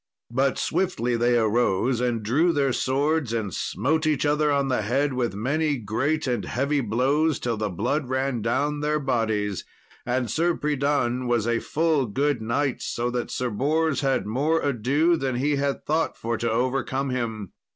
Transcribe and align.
But 0.31 0.57
swiftly 0.57 1.15
they 1.15 1.37
arose, 1.37 2.01
and 2.01 2.23
drew 2.23 2.51
their 2.53 2.73
swords, 2.73 3.33
and 3.33 3.53
smote 3.53 4.07
each 4.07 4.25
other 4.25 4.51
on 4.51 4.67
the 4.67 4.81
head 4.81 5.13
with 5.13 5.35
many 5.35 5.77
great 5.77 6.25
and 6.25 6.43
heavy 6.43 6.81
blows, 6.81 7.37
till 7.37 7.55
the 7.55 7.69
blood 7.69 8.09
ran 8.09 8.41
down 8.41 8.79
their 8.79 8.97
bodies; 8.99 9.63
and 10.03 10.27
Sir 10.31 10.55
Pridan 10.57 11.27
was 11.27 11.45
a 11.45 11.59
full 11.59 12.07
good 12.07 12.41
knight, 12.41 12.81
so 12.81 13.11
that 13.11 13.29
Sir 13.29 13.51
Bors 13.51 14.01
had 14.01 14.25
more 14.25 14.59
ado 14.61 15.15
than 15.17 15.35
he 15.35 15.57
had 15.57 15.85
thought 15.85 16.17
for 16.17 16.35
to 16.35 16.49
overcome 16.49 17.11
him. 17.11 17.51